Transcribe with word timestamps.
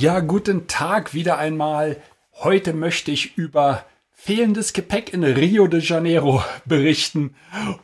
Ja, 0.00 0.20
guten 0.20 0.66
Tag 0.66 1.12
wieder 1.12 1.36
einmal. 1.36 1.98
Heute 2.32 2.72
möchte 2.72 3.10
ich 3.10 3.36
über 3.36 3.84
fehlendes 4.14 4.72
Gepäck 4.72 5.12
in 5.12 5.22
Rio 5.22 5.66
de 5.66 5.82
Janeiro 5.82 6.42
berichten, 6.64 7.34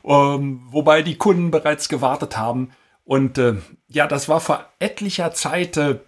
ähm, 0.03 0.63
wobei 0.71 1.03
die 1.03 1.19
Kunden 1.19 1.51
bereits 1.51 1.91
gewartet 1.91 2.39
haben. 2.39 2.71
Und 3.05 3.37
äh, 3.37 3.57
ja, 3.89 4.07
das 4.07 4.31
war 4.31 4.41
vor 4.41 4.65
etlicher 4.79 5.35
Zeit. 5.35 5.77
Äh, 5.77 5.99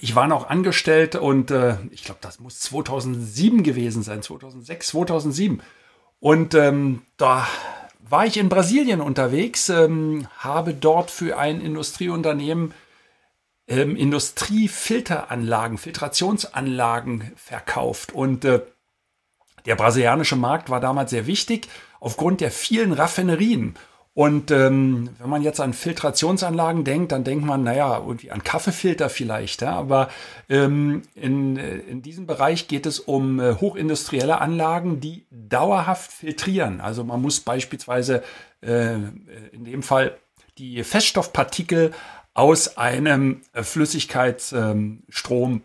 ich 0.00 0.16
war 0.16 0.26
noch 0.26 0.50
angestellt 0.50 1.14
und 1.14 1.52
äh, 1.52 1.76
ich 1.92 2.02
glaube, 2.02 2.18
das 2.20 2.40
muss 2.40 2.58
2007 2.58 3.62
gewesen 3.62 4.02
sein, 4.02 4.22
2006, 4.22 4.88
2007. 4.88 5.62
Und 6.18 6.54
ähm, 6.56 7.02
da 7.16 7.46
war 8.00 8.26
ich 8.26 8.38
in 8.38 8.48
Brasilien 8.48 9.00
unterwegs, 9.00 9.68
ähm, 9.68 10.26
habe 10.38 10.74
dort 10.74 11.12
für 11.12 11.38
ein 11.38 11.60
Industrieunternehmen 11.60 12.74
ähm, 13.72 13.96
Industriefilteranlagen, 13.96 15.78
Filtrationsanlagen 15.78 17.32
verkauft. 17.36 18.12
Und 18.12 18.44
äh, 18.44 18.60
der 19.64 19.76
brasilianische 19.76 20.36
Markt 20.36 20.68
war 20.68 20.80
damals 20.80 21.10
sehr 21.10 21.26
wichtig 21.26 21.68
aufgrund 21.98 22.40
der 22.40 22.50
vielen 22.50 22.92
Raffinerien. 22.92 23.74
Und 24.14 24.50
ähm, 24.50 25.08
wenn 25.18 25.30
man 25.30 25.40
jetzt 25.40 25.58
an 25.58 25.72
Filtrationsanlagen 25.72 26.84
denkt, 26.84 27.12
dann 27.12 27.24
denkt 27.24 27.46
man, 27.46 27.62
naja, 27.62 27.96
irgendwie 27.96 28.30
an 28.30 28.44
Kaffeefilter 28.44 29.08
vielleicht. 29.08 29.62
Ja? 29.62 29.72
Aber 29.72 30.10
ähm, 30.50 31.00
in, 31.14 31.56
äh, 31.56 31.78
in 31.78 32.02
diesem 32.02 32.26
Bereich 32.26 32.68
geht 32.68 32.84
es 32.84 33.00
um 33.00 33.40
äh, 33.40 33.54
hochindustrielle 33.54 34.38
Anlagen, 34.38 35.00
die 35.00 35.24
dauerhaft 35.30 36.12
filtrieren. 36.12 36.82
Also 36.82 37.04
man 37.04 37.22
muss 37.22 37.40
beispielsweise 37.40 38.22
äh, 38.60 38.96
in 39.52 39.64
dem 39.64 39.82
Fall 39.82 40.18
die 40.58 40.84
Feststoffpartikel 40.84 41.92
aus 42.34 42.76
einem 42.76 43.42
äh, 43.52 43.62
Flüssigkeitsstrom 43.62 45.62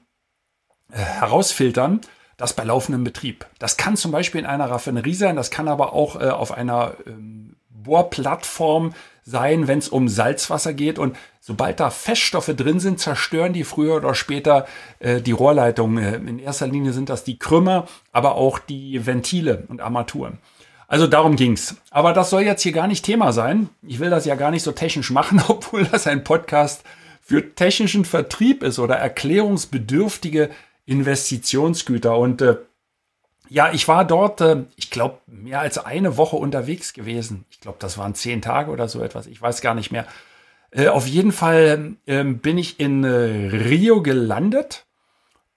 äh, 0.91 0.97
herausfiltern, 0.97 2.01
das 2.35 2.53
bei 2.53 2.63
laufendem 2.63 3.03
Betrieb. 3.03 3.45
Das 3.59 3.77
kann 3.77 3.97
zum 3.97 4.11
Beispiel 4.11 4.41
in 4.41 4.45
einer 4.45 4.69
Raffinerie 4.69 5.15
sein, 5.15 5.35
das 5.35 5.49
kann 5.49 5.67
aber 5.67 5.93
auch 5.93 6.19
äh, 6.19 6.29
auf 6.29 6.51
einer 6.51 6.95
ähm, 7.05 7.55
Bohrplattform 7.69 8.93
sein, 9.23 9.67
wenn 9.67 9.79
es 9.79 9.87
um 9.87 10.09
Salzwasser 10.09 10.73
geht. 10.73 10.99
Und 10.99 11.15
sobald 11.39 11.79
da 11.79 11.89
Feststoffe 11.89 12.53
drin 12.55 12.81
sind, 12.81 12.99
zerstören 12.99 13.53
die 13.53 13.63
früher 13.63 13.95
oder 13.95 14.13
später 14.13 14.67
die 14.99 15.31
Rohrleitungen. 15.31 16.27
In 16.27 16.39
erster 16.39 16.67
Linie 16.67 16.91
sind 16.91 17.09
das 17.09 17.23
die 17.23 17.39
Krümmer, 17.39 17.87
aber 18.11 18.35
auch 18.35 18.59
die 18.59 19.05
Ventile 19.05 19.63
und 19.69 19.79
Armaturen. 19.79 20.39
Also 20.87 21.05
darum 21.05 21.35
ging's. 21.35 21.75
Aber 21.91 22.13
das 22.13 22.29
soll 22.29 22.43
jetzt 22.43 22.63
hier 22.63 22.71
gar 22.71 22.87
nicht 22.87 23.03
Thema 23.03 23.33
sein. 23.33 23.69
Ich 23.85 23.99
will 23.99 24.09
das 24.09 24.25
ja 24.25 24.35
gar 24.35 24.51
nicht 24.51 24.63
so 24.63 24.71
technisch 24.71 25.11
machen, 25.11 25.43
obwohl 25.47 25.83
das 25.85 26.07
ein 26.07 26.23
Podcast 26.23 26.83
für 27.21 27.53
technischen 27.55 28.05
Vertrieb 28.05 28.63
ist 28.63 28.79
oder 28.79 28.95
erklärungsbedürftige 28.95 30.49
Investitionsgüter. 30.85 32.17
Und 32.17 32.41
äh, 32.41 32.55
ja, 33.49 33.71
ich 33.73 33.87
war 33.89 34.05
dort, 34.05 34.39
äh, 34.39 34.63
ich 34.77 34.89
glaube, 34.89 35.17
mehr 35.27 35.59
als 35.59 35.77
eine 35.77 36.15
Woche 36.15 36.37
unterwegs 36.37 36.93
gewesen. 36.93 37.45
Ich 37.49 37.59
glaube, 37.59 37.77
das 37.81 37.97
waren 37.97 38.15
zehn 38.15 38.41
Tage 38.41 38.71
oder 38.71 38.87
so 38.87 39.01
etwas. 39.03 39.27
Ich 39.27 39.41
weiß 39.41 39.59
gar 39.59 39.75
nicht 39.75 39.91
mehr. 39.91 40.05
Äh, 40.71 40.87
auf 40.87 41.05
jeden 41.05 41.33
Fall 41.33 41.95
äh, 42.05 42.23
bin 42.23 42.57
ich 42.57 42.79
in 42.79 43.03
äh, 43.03 43.07
Rio 43.07 44.01
gelandet 44.01 44.85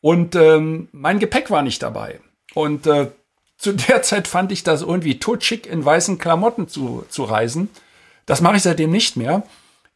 und 0.00 0.34
ähm, 0.34 0.88
mein 0.90 1.20
Gepäck 1.20 1.50
war 1.50 1.62
nicht 1.62 1.82
dabei. 1.82 2.20
Und 2.54 2.86
äh, 2.88 3.10
zu 3.60 3.74
der 3.74 4.02
Zeit 4.02 4.26
fand 4.26 4.52
ich 4.52 4.64
das 4.64 4.80
irgendwie 4.80 5.18
totschick, 5.18 5.66
in 5.66 5.84
weißen 5.84 6.16
Klamotten 6.16 6.66
zu, 6.66 7.04
zu 7.10 7.24
reisen. 7.24 7.68
Das 8.24 8.40
mache 8.40 8.56
ich 8.56 8.62
seitdem 8.62 8.90
nicht 8.90 9.18
mehr. 9.18 9.42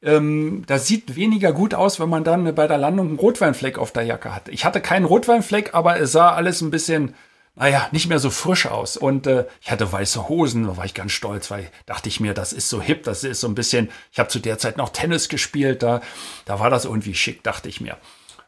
Ähm, 0.02 0.64
das 0.66 0.86
sieht 0.86 1.16
weniger 1.16 1.54
gut 1.54 1.72
aus, 1.72 1.98
wenn 1.98 2.10
man 2.10 2.24
dann 2.24 2.54
bei 2.54 2.66
der 2.66 2.76
Landung 2.76 3.08
einen 3.08 3.18
Rotweinfleck 3.18 3.78
auf 3.78 3.90
der 3.90 4.02
Jacke 4.02 4.34
hat. 4.34 4.48
Ich 4.50 4.66
hatte 4.66 4.82
keinen 4.82 5.06
Rotweinfleck, 5.06 5.72
aber 5.72 5.98
es 5.98 6.12
sah 6.12 6.34
alles 6.34 6.60
ein 6.60 6.70
bisschen, 6.70 7.14
naja, 7.54 7.88
nicht 7.90 8.06
mehr 8.06 8.18
so 8.18 8.28
frisch 8.28 8.66
aus. 8.66 8.98
Und 8.98 9.26
äh, 9.26 9.46
ich 9.62 9.70
hatte 9.70 9.90
weiße 9.90 10.28
Hosen, 10.28 10.66
da 10.66 10.76
war 10.76 10.84
ich 10.84 10.92
ganz 10.92 11.12
stolz, 11.12 11.50
weil 11.50 11.70
dachte 11.86 12.10
ich 12.10 12.20
mir, 12.20 12.34
das 12.34 12.52
ist 12.52 12.68
so 12.68 12.82
hip, 12.82 13.04
das 13.04 13.24
ist 13.24 13.40
so 13.40 13.48
ein 13.48 13.54
bisschen, 13.54 13.88
ich 14.12 14.18
habe 14.18 14.28
zu 14.28 14.40
der 14.40 14.58
Zeit 14.58 14.76
noch 14.76 14.90
Tennis 14.90 15.30
gespielt, 15.30 15.82
da, 15.82 16.02
da 16.44 16.60
war 16.60 16.68
das 16.68 16.84
irgendwie 16.84 17.14
schick, 17.14 17.42
dachte 17.42 17.70
ich 17.70 17.80
mir. 17.80 17.96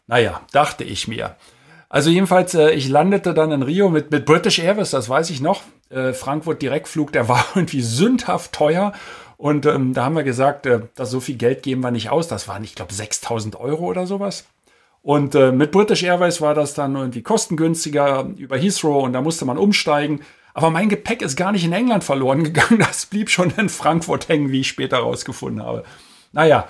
Naja, 0.09 0.43
dachte 0.53 0.85
ich 0.85 1.09
mir. 1.09 1.37
Also 1.89 2.11
jedenfalls, 2.11 2.55
äh, 2.55 2.71
ich 2.71 2.89
landete 2.89 3.35
dann 3.35 3.53
in 3.53 3.63
Rio 3.63 3.89
mit, 3.89 4.11
mit 4.11 4.27
British 4.27 4.59
Airways, 4.59 4.91
das 4.91 5.09
weiß 5.09 5.31
ich 5.31 5.41
noch. 5.41 5.63
Äh, 5.91 6.13
Frankfurt 6.13 6.63
Direktflug, 6.63 7.13
der 7.13 7.29
war 7.29 7.45
irgendwie 7.55 7.83
sündhaft 7.83 8.53
teuer. 8.53 8.93
Und 9.37 9.67
ähm, 9.67 9.93
da 9.93 10.05
haben 10.05 10.17
wir 10.17 10.25
gesagt, 10.25 10.67
äh, 10.67 10.81
dass 10.95 11.11
so 11.11 11.21
viel 11.21 11.37
Geld 11.37 11.63
geben 11.63 11.83
wir 11.83 11.91
nicht 11.91 12.11
aus. 12.11 12.29
Das 12.29 12.49
waren, 12.49 12.65
ich 12.65 12.75
glaube, 12.75 12.93
6000 12.93 13.57
Euro 13.61 13.87
oder 13.87 14.07
sowas. 14.07 14.47
Und 15.03 15.37
äh, 15.37 15.53
mit 15.53 15.71
British 15.71 16.03
Airways 16.03 16.41
war 16.41 16.55
das 16.55 16.75
dann 16.75 16.97
irgendwie 16.97 17.23
kostengünstiger 17.23 18.29
über 18.37 18.57
Heathrow 18.57 19.05
und 19.05 19.13
da 19.13 19.21
musste 19.21 19.45
man 19.45 19.57
umsteigen. 19.57 20.21
Aber 20.53 20.71
mein 20.71 20.89
Gepäck 20.89 21.23
ist 21.23 21.37
gar 21.37 21.53
nicht 21.53 21.65
in 21.65 21.73
England 21.73 22.03
verloren 22.03 22.43
gegangen. 22.43 22.79
Das 22.85 23.07
blieb 23.07 23.31
schon 23.31 23.53
in 23.57 23.69
Frankfurt 23.69 24.29
hängen, 24.29 24.51
wie 24.51 24.63
ich 24.63 24.69
später 24.69 24.99
rausgefunden 24.99 25.63
habe. 25.63 25.85
Naja, 26.33 26.67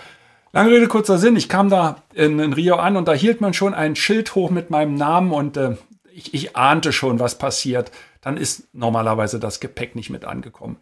Lange 0.52 0.70
Rede, 0.70 0.88
kurzer 0.88 1.18
Sinn. 1.18 1.36
Ich 1.36 1.48
kam 1.48 1.68
da 1.68 2.02
in, 2.14 2.38
in, 2.38 2.52
Rio 2.52 2.76
an 2.76 2.96
und 2.96 3.08
da 3.08 3.12
hielt 3.12 3.40
man 3.40 3.54
schon 3.54 3.74
ein 3.74 3.96
Schild 3.96 4.34
hoch 4.34 4.50
mit 4.50 4.70
meinem 4.70 4.94
Namen 4.94 5.32
und 5.32 5.56
äh, 5.56 5.76
ich, 6.12 6.32
ich 6.32 6.56
ahnte 6.56 6.92
schon, 6.92 7.20
was 7.20 7.36
passiert. 7.36 7.90
Dann 8.20 8.36
ist 8.36 8.68
normalerweise 8.72 9.38
das 9.38 9.60
Gepäck 9.60 9.94
nicht 9.94 10.10
mit 10.10 10.24
angekommen. 10.24 10.78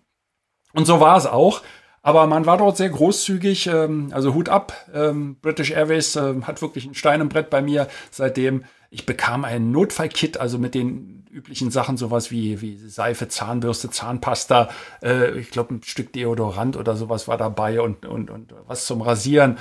Und 0.72 0.86
so 0.86 1.00
war 1.00 1.16
es 1.16 1.26
auch. 1.26 1.62
Aber 2.03 2.26
man 2.26 2.44
war 2.44 2.58
dort 2.58 2.76
sehr 2.76 2.91
großzügig, 2.91 3.66
ähm, 3.66 4.10
also 4.12 4.34
Hut 4.34 4.50
ab. 4.50 4.74
Ähm, 4.92 5.36
British 5.41 5.70
Airways 5.70 6.14
äh, 6.16 6.34
hat 6.42 6.60
wirklich 6.60 6.84
ein 6.84 6.94
Stein 6.94 7.22
im 7.22 7.30
Brett 7.30 7.48
bei 7.48 7.62
mir 7.62 7.88
seitdem. 8.10 8.64
Ich 8.94 9.06
bekam 9.06 9.44
ein 9.44 9.72
Notfallkit, 9.72 10.37
also 10.37 10.56
mit 10.56 10.77
den 10.77 11.27
üblichen 11.28 11.72
Sachen, 11.72 11.97
sowas 11.97 12.31
wie, 12.31 12.60
wie 12.60 12.77
Seife, 12.77 13.27
Zahnbürste, 13.27 13.91
Zahnpasta, 13.91 14.71
äh, 15.03 15.37
ich 15.37 15.50
glaube 15.50 15.75
ein 15.75 15.82
Stück 15.82 16.12
Deodorant 16.12 16.77
oder 16.77 16.94
sowas 16.94 17.27
war 17.27 17.37
dabei 17.37 17.81
und, 17.81 18.06
und, 18.06 18.31
und 18.31 18.54
was 18.69 18.87
zum 18.87 19.03
Rasieren. 19.03 19.59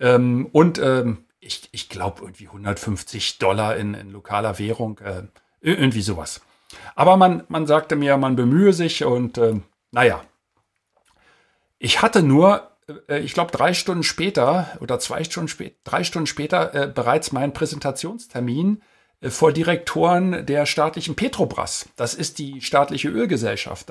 Ähm, 0.00 0.48
und 0.50 0.80
ähm, 0.80 1.24
ich, 1.38 1.68
ich 1.70 1.88
glaube 1.88 2.22
irgendwie 2.22 2.48
150 2.48 3.38
Dollar 3.38 3.76
in, 3.76 3.94
in 3.94 4.10
lokaler 4.10 4.58
Währung, 4.58 4.98
äh, 4.98 5.22
irgendwie 5.60 6.02
sowas. 6.02 6.40
Aber 6.96 7.16
man, 7.16 7.44
man 7.46 7.68
sagte 7.68 7.94
mir, 7.94 8.16
man 8.16 8.34
bemühe 8.34 8.72
sich 8.72 9.04
und 9.04 9.38
äh, 9.38 9.60
naja. 9.92 10.20
Ich 11.78 12.02
hatte 12.02 12.24
nur 12.24 12.72
ich 13.08 13.34
glaube, 13.34 13.52
drei 13.52 13.74
Stunden 13.74 14.02
später 14.02 14.68
oder 14.80 14.98
zwei 14.98 15.24
Stunden 15.24 15.48
später, 15.48 15.76
drei 15.84 16.04
Stunden 16.04 16.26
später 16.26 16.74
äh, 16.74 16.86
bereits 16.86 17.32
meinen 17.32 17.52
Präsentationstermin 17.52 18.82
äh, 19.20 19.30
vor 19.30 19.52
Direktoren 19.52 20.44
der 20.46 20.66
staatlichen 20.66 21.14
Petrobras. 21.14 21.88
Das 21.96 22.14
ist 22.14 22.38
die 22.38 22.60
staatliche 22.60 23.08
Ölgesellschaft. 23.08 23.90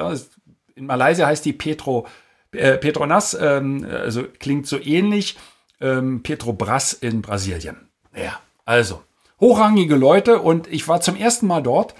in 0.76 0.86
Malaysia 0.86 1.26
heißt 1.26 1.46
die 1.46 1.54
Petro, 1.54 2.08
äh, 2.52 2.78
Petronas, 2.78 3.34
ähm, 3.34 3.86
also 3.90 4.24
klingt 4.40 4.68
so 4.68 4.80
ähnlich. 4.80 5.38
Ähm, 5.82 6.24
Petrobras 6.24 6.94
in 6.94 7.22
Brasilien. 7.22 7.90
Ja, 8.16 8.40
also 8.64 9.04
hochrangige 9.40 9.96
Leute 9.96 10.40
und 10.40 10.72
ich 10.72 10.88
war 10.88 11.02
zum 11.02 11.18
ersten 11.18 11.48
Mal 11.48 11.62
dort 11.62 11.96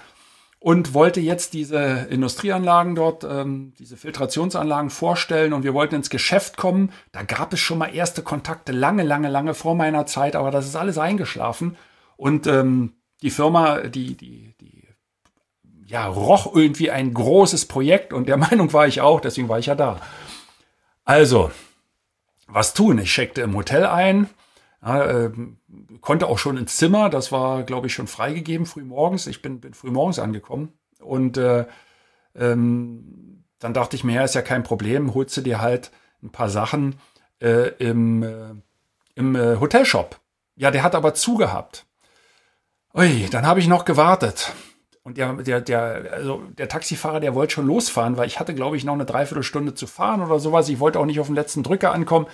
und 0.64 0.94
wollte 0.94 1.20
jetzt 1.20 1.52
diese 1.52 2.06
Industrieanlagen 2.08 2.94
dort, 2.94 3.22
ähm, 3.22 3.74
diese 3.78 3.98
Filtrationsanlagen 3.98 4.88
vorstellen 4.88 5.52
und 5.52 5.62
wir 5.62 5.74
wollten 5.74 5.96
ins 5.96 6.08
Geschäft 6.08 6.56
kommen. 6.56 6.90
Da 7.12 7.22
gab 7.22 7.52
es 7.52 7.60
schon 7.60 7.76
mal 7.76 7.94
erste 7.94 8.22
Kontakte 8.22 8.72
lange, 8.72 9.02
lange, 9.02 9.28
lange 9.28 9.52
vor 9.52 9.74
meiner 9.74 10.06
Zeit, 10.06 10.34
aber 10.34 10.50
das 10.50 10.64
ist 10.64 10.74
alles 10.74 10.96
eingeschlafen 10.96 11.76
und 12.16 12.46
ähm, 12.46 12.94
die 13.20 13.28
Firma, 13.28 13.80
die, 13.80 14.16
die, 14.16 14.54
die, 14.58 14.88
ja, 15.84 16.06
roch 16.06 16.54
irgendwie 16.56 16.90
ein 16.90 17.12
großes 17.12 17.66
Projekt 17.66 18.14
und 18.14 18.26
der 18.26 18.36
Meinung 18.38 18.72
war 18.72 18.86
ich 18.86 19.02
auch, 19.02 19.20
deswegen 19.20 19.50
war 19.50 19.58
ich 19.58 19.66
ja 19.66 19.74
da. 19.74 20.00
Also, 21.04 21.50
was 22.46 22.72
tun? 22.72 22.96
Ich 22.96 23.12
checkte 23.12 23.42
im 23.42 23.54
Hotel 23.54 23.84
ein, 23.84 24.30
ja, 24.84 25.04
äh, 25.04 25.32
konnte 26.00 26.26
auch 26.26 26.38
schon 26.38 26.58
ins 26.58 26.76
Zimmer, 26.76 27.08
das 27.08 27.32
war, 27.32 27.62
glaube 27.62 27.86
ich, 27.86 27.94
schon 27.94 28.06
freigegeben, 28.06 28.66
früh 28.66 28.84
morgens. 28.84 29.26
Ich 29.26 29.40
bin, 29.40 29.60
bin 29.60 29.74
früh 29.74 29.90
morgens 29.90 30.18
angekommen. 30.18 30.72
Und 31.00 31.36
äh, 31.38 31.64
ähm, 32.34 33.44
dann 33.58 33.72
dachte 33.72 33.96
ich 33.96 34.04
mir, 34.04 34.14
ja, 34.14 34.24
ist 34.24 34.34
ja 34.34 34.42
kein 34.42 34.62
Problem, 34.62 35.14
holst 35.14 35.36
du 35.36 35.40
dir 35.40 35.60
halt 35.60 35.90
ein 36.22 36.30
paar 36.30 36.50
Sachen 36.50 36.96
äh, 37.40 37.68
im, 37.78 38.22
äh, 38.22 38.54
im 39.14 39.34
äh, 39.36 39.58
Hotelshop. 39.58 40.20
Ja, 40.56 40.70
der 40.70 40.82
hat 40.82 40.94
aber 40.94 41.14
zugehabt. 41.14 41.86
Ui, 42.94 43.28
dann 43.30 43.46
habe 43.46 43.60
ich 43.60 43.68
noch 43.68 43.84
gewartet. 43.84 44.52
Und 45.02 45.18
der, 45.18 45.34
der, 45.34 45.60
der, 45.60 46.12
also 46.12 46.42
der 46.56 46.68
Taxifahrer, 46.68 47.20
der 47.20 47.34
wollte 47.34 47.54
schon 47.54 47.66
losfahren, 47.66 48.16
weil 48.16 48.26
ich 48.26 48.40
hatte, 48.40 48.54
glaube 48.54 48.76
ich, 48.76 48.84
noch 48.84 48.94
eine 48.94 49.04
Dreiviertelstunde 49.04 49.74
zu 49.74 49.86
fahren 49.86 50.22
oder 50.22 50.38
sowas. 50.38 50.68
Ich 50.68 50.80
wollte 50.80 50.98
auch 50.98 51.06
nicht 51.06 51.20
auf 51.20 51.26
den 51.26 51.34
letzten 51.34 51.62
Drücker 51.62 51.92
ankommen. 51.92 52.26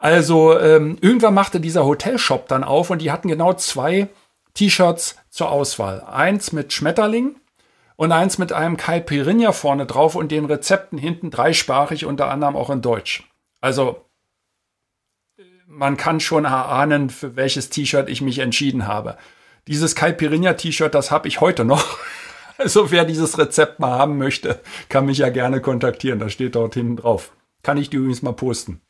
Also 0.00 0.58
ähm, 0.58 0.96
irgendwann 1.02 1.34
machte 1.34 1.60
dieser 1.60 1.84
Hotelshop 1.84 2.48
dann 2.48 2.64
auf 2.64 2.88
und 2.88 3.02
die 3.02 3.12
hatten 3.12 3.28
genau 3.28 3.52
zwei 3.52 4.08
T-Shirts 4.54 5.16
zur 5.28 5.50
Auswahl. 5.50 6.00
Eins 6.00 6.52
mit 6.52 6.72
Schmetterling 6.72 7.36
und 7.96 8.10
eins 8.10 8.38
mit 8.38 8.50
einem 8.50 8.78
Kai 8.78 8.98
Pirinha 8.98 9.52
vorne 9.52 9.84
drauf 9.84 10.14
und 10.14 10.32
den 10.32 10.46
Rezepten 10.46 10.96
hinten 10.96 11.30
dreisprachig, 11.30 12.06
unter 12.06 12.30
anderem 12.30 12.56
auch 12.56 12.70
in 12.70 12.80
Deutsch. 12.80 13.30
Also 13.60 14.06
man 15.66 15.98
kann 15.98 16.18
schon 16.18 16.46
erahnen, 16.46 17.10
für 17.10 17.36
welches 17.36 17.68
T-Shirt 17.68 18.08
ich 18.08 18.22
mich 18.22 18.38
entschieden 18.38 18.86
habe. 18.86 19.18
Dieses 19.68 19.94
Kai 19.94 20.12
Pirinha 20.12 20.54
T-Shirt, 20.54 20.94
das 20.94 21.10
habe 21.10 21.28
ich 21.28 21.40
heute 21.40 21.64
noch. 21.64 21.98
Also 22.58 22.90
wer 22.90 23.06
dieses 23.06 23.38
Rezept 23.38 23.80
mal 23.80 23.98
haben 23.98 24.18
möchte, 24.18 24.60
kann 24.90 25.06
mich 25.06 25.16
ja 25.16 25.30
gerne 25.30 25.62
kontaktieren. 25.62 26.18
Das 26.18 26.34
steht 26.34 26.56
dort 26.56 26.74
hinten 26.74 26.96
drauf. 26.96 27.32
Kann 27.62 27.78
ich 27.78 27.88
dir 27.88 28.00
übrigens 28.00 28.20
mal 28.20 28.34
posten. 28.34 28.82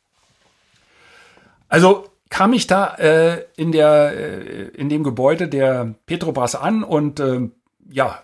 Also 1.71 2.09
kam 2.29 2.51
ich 2.51 2.67
da 2.67 2.95
äh, 2.95 3.45
in, 3.55 3.71
der, 3.71 4.13
äh, 4.13 4.63
in 4.75 4.89
dem 4.89 5.03
Gebäude 5.03 5.47
der 5.47 5.95
Petrobras 6.05 6.53
an 6.53 6.83
und 6.83 7.21
äh, 7.21 7.49
ja, 7.89 8.21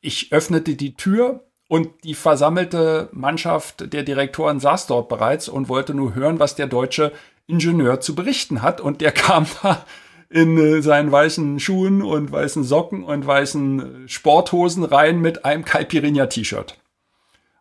ich 0.00 0.32
öffnete 0.32 0.74
die 0.74 0.94
Tür 0.94 1.44
und 1.68 1.90
die 2.02 2.14
versammelte 2.14 3.08
Mannschaft 3.12 3.92
der 3.92 4.02
Direktoren 4.02 4.58
saß 4.58 4.88
dort 4.88 5.08
bereits 5.08 5.48
und 5.48 5.68
wollte 5.68 5.94
nur 5.94 6.16
hören, 6.16 6.40
was 6.40 6.56
der 6.56 6.66
deutsche 6.66 7.12
Ingenieur 7.46 8.00
zu 8.00 8.16
berichten 8.16 8.62
hat. 8.62 8.80
Und 8.80 9.00
der 9.00 9.12
kam 9.12 9.46
da 9.62 9.84
in 10.28 10.58
äh, 10.58 10.82
seinen 10.82 11.12
weißen 11.12 11.60
Schuhen 11.60 12.02
und 12.02 12.32
weißen 12.32 12.64
Socken 12.64 13.04
und 13.04 13.24
weißen 13.24 14.06
äh, 14.06 14.08
Sporthosen 14.08 14.82
rein 14.82 15.20
mit 15.20 15.44
einem 15.44 15.64
Caipirinha 15.64 16.26
T-Shirt. 16.26 16.76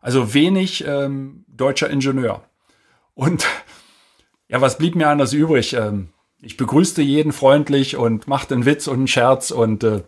Also 0.01 0.33
wenig 0.33 0.83
ähm, 0.87 1.45
deutscher 1.47 1.91
Ingenieur. 1.91 2.43
Und 3.13 3.45
ja, 4.49 4.61
was 4.61 4.77
blieb 4.77 4.95
mir 4.95 5.09
anders 5.09 5.33
übrig? 5.33 5.73
Ähm, 5.73 6.09
ich 6.41 6.57
begrüßte 6.57 7.01
jeden 7.01 7.31
freundlich 7.31 7.97
und 7.97 8.27
machte 8.27 8.53
einen 8.53 8.65
Witz 8.65 8.87
und 8.87 8.97
einen 8.97 9.07
Scherz 9.07 9.51
und 9.51 9.83
äh, 9.83 10.03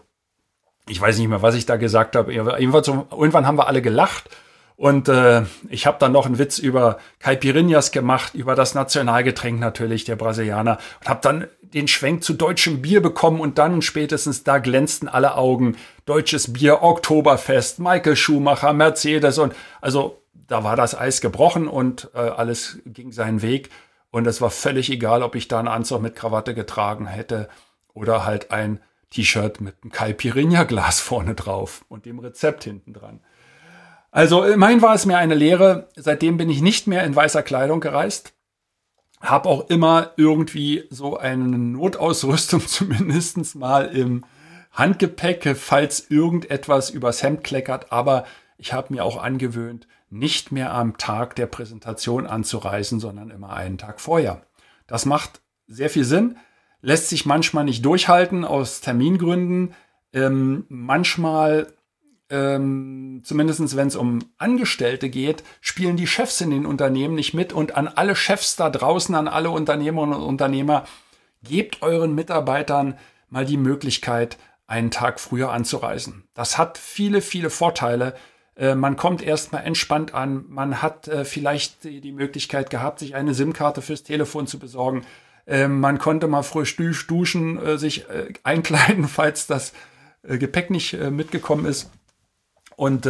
ich 0.87 0.99
weiß 0.99 1.17
nicht 1.17 1.27
mehr, 1.27 1.41
was 1.41 1.55
ich 1.55 1.65
da 1.65 1.77
gesagt 1.77 2.15
habe. 2.15 2.33
Irgendwann 2.33 3.47
haben 3.47 3.57
wir 3.57 3.67
alle 3.67 3.81
gelacht 3.81 4.29
und 4.75 5.09
äh, 5.09 5.43
ich 5.69 5.85
habe 5.85 5.97
dann 5.99 6.13
noch 6.13 6.25
einen 6.25 6.39
Witz 6.39 6.57
über 6.57 6.99
Caipirinhas 7.19 7.91
gemacht, 7.91 8.33
über 8.33 8.55
das 8.55 8.75
Nationalgetränk 8.75 9.59
natürlich 9.59 10.05
der 10.05 10.15
Brasilianer 10.15 10.77
und 11.01 11.09
habe 11.09 11.19
dann 11.21 11.47
den 11.61 11.87
Schwenk 11.87 12.23
zu 12.23 12.33
deutschem 12.33 12.81
Bier 12.81 13.01
bekommen 13.01 13.41
und 13.41 13.57
dann 13.57 13.81
spätestens 13.81 14.43
da 14.43 14.57
glänzten 14.57 15.07
alle 15.07 15.35
Augen. 15.35 15.75
Deutsches 16.05 16.53
Bier, 16.53 16.81
Oktoberfest, 16.81 17.79
Michael 17.79 18.15
Schumacher, 18.15 18.73
Mercedes 18.73 19.37
und 19.37 19.53
also 19.81 20.21
da 20.47 20.63
war 20.63 20.75
das 20.75 20.97
Eis 20.97 21.21
gebrochen 21.21 21.67
und 21.67 22.09
äh, 22.15 22.19
alles 22.19 22.79
ging 22.85 23.11
seinen 23.11 23.41
Weg 23.41 23.69
und 24.11 24.27
es 24.27 24.41
war 24.41 24.49
völlig 24.49 24.89
egal, 24.89 25.23
ob 25.23 25.35
ich 25.35 25.47
da 25.47 25.59
einen 25.59 25.67
Anzug 25.67 26.01
mit 26.01 26.15
Krawatte 26.15 26.53
getragen 26.53 27.07
hätte 27.07 27.49
oder 27.93 28.25
halt 28.25 28.51
ein 28.51 28.79
T-Shirt 29.11 29.61
mit 29.61 29.75
einem 29.81 29.91
Caipirinha 29.91 30.63
Glas 30.63 30.99
vorne 30.99 31.35
drauf 31.35 31.85
und 31.89 32.05
dem 32.05 32.19
Rezept 32.19 32.63
hinten 32.63 32.93
dran. 32.93 33.21
Also 34.11 34.43
immerhin 34.43 34.81
war 34.81 34.95
es 34.95 35.05
mir 35.05 35.17
eine 35.17 35.35
Lehre. 35.35 35.89
Seitdem 35.95 36.37
bin 36.37 36.49
ich 36.49 36.61
nicht 36.61 36.87
mehr 36.87 37.03
in 37.03 37.15
weißer 37.15 37.43
Kleidung 37.43 37.79
gereist. 37.79 38.33
Hab 39.21 39.45
auch 39.45 39.69
immer 39.69 40.13
irgendwie 40.17 40.85
so 40.89 41.17
eine 41.17 41.43
Notausrüstung 41.57 42.61
zumindest 42.67 43.55
mal 43.55 43.85
im 43.85 44.25
Handgepäck, 44.71 45.55
falls 45.55 46.09
irgendetwas 46.09 46.89
übers 46.89 47.21
Hemd 47.21 47.43
kleckert. 47.43 47.91
Aber 47.91 48.25
ich 48.57 48.73
habe 48.73 48.93
mir 48.93 49.03
auch 49.03 49.21
angewöhnt, 49.21 49.87
nicht 50.09 50.51
mehr 50.51 50.73
am 50.73 50.97
Tag 50.97 51.35
der 51.35 51.47
Präsentation 51.47 52.25
anzureisen, 52.25 52.99
sondern 52.99 53.29
immer 53.29 53.53
einen 53.53 53.77
Tag 53.77 53.99
vorher. 54.01 54.41
Das 54.87 55.05
macht 55.05 55.41
sehr 55.67 55.89
viel 55.89 56.03
Sinn, 56.03 56.37
lässt 56.81 57.09
sich 57.09 57.25
manchmal 57.25 57.65
nicht 57.65 57.85
durchhalten 57.85 58.45
aus 58.45 58.81
Termingründen. 58.81 59.73
Ähm, 60.13 60.65
manchmal 60.69 61.67
ähm, 62.29 63.21
zumindest 63.23 63.75
wenn 63.75 63.87
es 63.87 63.95
um 63.95 64.19
Angestellte 64.37 65.09
geht, 65.09 65.43
spielen 65.61 65.97
die 65.97 66.07
Chefs 66.07 66.41
in 66.41 66.51
den 66.51 66.65
Unternehmen 66.65 67.15
nicht 67.15 67.33
mit 67.33 67.53
und 67.53 67.75
an 67.75 67.87
alle 67.87 68.15
Chefs 68.15 68.55
da 68.55 68.69
draußen, 68.69 69.15
an 69.15 69.27
alle 69.27 69.49
Unternehmerinnen 69.49 70.15
und 70.15 70.23
Unternehmer, 70.23 70.85
gebt 71.43 71.81
euren 71.81 72.13
Mitarbeitern 72.13 72.97
mal 73.29 73.45
die 73.45 73.57
Möglichkeit, 73.57 74.37
einen 74.67 74.91
Tag 74.91 75.19
früher 75.19 75.51
anzureisen. 75.51 76.27
Das 76.35 76.57
hat 76.57 76.77
viele, 76.77 77.21
viele 77.21 77.49
Vorteile. 77.49 78.15
Äh, 78.59 78.75
man 78.75 78.97
kommt 78.97 79.21
erstmal 79.21 79.63
entspannt 79.65 80.13
an. 80.13 80.45
Man 80.49 80.81
hat 80.81 81.07
äh, 81.07 81.23
vielleicht 81.23 81.85
die 81.85 82.11
Möglichkeit 82.11 82.69
gehabt, 82.69 82.99
sich 82.99 83.15
eine 83.15 83.33
SIM-Karte 83.33 83.81
fürs 83.81 84.03
Telefon 84.03 84.47
zu 84.47 84.59
besorgen. 84.59 85.05
Äh, 85.47 85.67
man 85.67 85.97
konnte 85.97 86.27
mal 86.27 86.43
frisch 86.43 86.75
duschen, 87.07 87.57
äh, 87.65 87.77
sich 87.77 88.05
einkleiden, 88.43 89.07
falls 89.07 89.47
das 89.47 89.73
Gepäck 90.21 90.69
nicht 90.69 90.91
mitgekommen 90.91 91.65
ist 91.65 91.89
und 92.75 93.07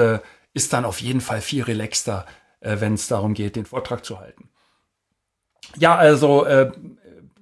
ist 0.53 0.73
dann 0.73 0.85
auf 0.85 1.01
jeden 1.01 1.21
Fall 1.21 1.41
viel 1.41 1.63
relaxter, 1.63 2.27
wenn 2.61 2.93
es 2.93 3.07
darum 3.07 3.33
geht, 3.33 3.55
den 3.55 3.65
Vortrag 3.65 4.05
zu 4.05 4.19
halten. 4.19 4.47
Ja, 5.77 5.95
also 5.95 6.45
äh, 6.45 6.71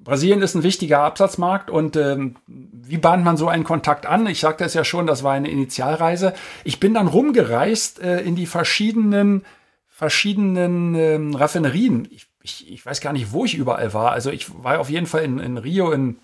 Brasilien 0.07 0.41
ist 0.41 0.55
ein 0.55 0.63
wichtiger 0.63 1.01
Absatzmarkt 1.01 1.69
und 1.69 1.97
ähm, 1.97 2.37
wie 2.47 2.97
bahnt 2.97 3.25
man 3.25 3.35
so 3.35 3.49
einen 3.49 3.65
Kontakt 3.65 4.05
an? 4.05 4.25
Ich 4.27 4.39
sagte 4.39 4.63
es 4.63 4.73
ja 4.73 4.85
schon, 4.85 5.05
das 5.05 5.21
war 5.21 5.33
eine 5.33 5.49
Initialreise. 5.49 6.33
Ich 6.63 6.79
bin 6.79 6.93
dann 6.93 7.07
rumgereist 7.07 7.99
äh, 7.99 8.21
in 8.21 8.37
die 8.37 8.45
verschiedenen 8.45 9.43
verschiedenen 9.89 10.95
ähm, 10.95 11.35
Raffinerien. 11.35 12.07
Ich, 12.09 12.27
ich, 12.41 12.71
ich, 12.71 12.85
weiß 12.85 13.01
gar 13.01 13.11
nicht, 13.11 13.33
wo 13.33 13.43
ich 13.43 13.55
überall 13.55 13.93
war. 13.93 14.13
Also 14.13 14.29
ich 14.29 14.63
war 14.63 14.79
auf 14.79 14.89
jeden 14.89 15.07
Fall 15.07 15.23
in, 15.25 15.39
in 15.39 15.57
Rio, 15.57 15.91
in, 15.91 16.19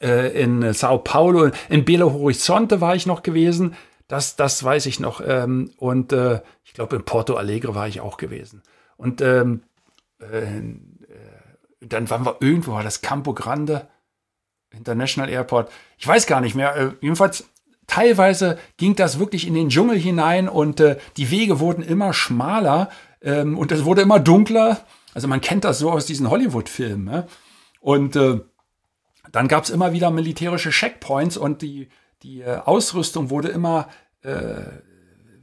äh, 0.00 0.42
in 0.42 0.72
Sao 0.72 0.98
Paulo, 0.98 1.52
in 1.68 1.84
Belo 1.84 2.12
Horizonte 2.12 2.80
war 2.80 2.96
ich 2.96 3.06
noch 3.06 3.22
gewesen. 3.22 3.76
Das, 4.08 4.34
das 4.34 4.64
weiß 4.64 4.86
ich 4.86 4.98
noch. 4.98 5.20
Ähm, 5.24 5.70
und 5.76 6.12
äh, 6.12 6.40
ich 6.64 6.72
glaube, 6.72 6.96
in 6.96 7.04
Porto 7.04 7.34
Alegre 7.34 7.76
war 7.76 7.86
ich 7.86 8.00
auch 8.00 8.16
gewesen. 8.16 8.64
Und 8.96 9.20
ähm, 9.20 9.62
äh, 10.18 10.60
dann 11.88 12.10
waren 12.10 12.24
wir 12.24 12.36
irgendwo, 12.40 12.72
war 12.72 12.82
das 12.82 13.00
Campo 13.00 13.34
Grande 13.34 13.88
International 14.70 15.30
Airport. 15.30 15.70
Ich 15.98 16.06
weiß 16.06 16.26
gar 16.26 16.40
nicht 16.40 16.54
mehr. 16.54 16.74
Äh, 16.76 16.90
jedenfalls, 17.00 17.48
teilweise 17.86 18.58
ging 18.76 18.96
das 18.96 19.18
wirklich 19.18 19.46
in 19.46 19.54
den 19.54 19.68
Dschungel 19.68 19.98
hinein 19.98 20.48
und 20.48 20.80
äh, 20.80 20.98
die 21.16 21.30
Wege 21.30 21.60
wurden 21.60 21.82
immer 21.82 22.12
schmaler 22.12 22.90
ähm, 23.22 23.56
und 23.56 23.70
es 23.72 23.84
wurde 23.84 24.02
immer 24.02 24.18
dunkler. 24.18 24.84
Also 25.14 25.28
man 25.28 25.40
kennt 25.40 25.64
das 25.64 25.78
so 25.78 25.90
aus 25.90 26.06
diesen 26.06 26.28
Hollywood-Filmen. 26.28 27.04
Ne? 27.04 27.26
Und 27.80 28.16
äh, 28.16 28.40
dann 29.30 29.48
gab 29.48 29.64
es 29.64 29.70
immer 29.70 29.92
wieder 29.92 30.10
militärische 30.10 30.70
Checkpoints 30.70 31.36
und 31.36 31.62
die 31.62 31.88
die 32.24 32.40
äh, 32.40 32.56
Ausrüstung 32.64 33.30
wurde 33.30 33.48
immer, 33.48 33.88
äh, 34.22 34.62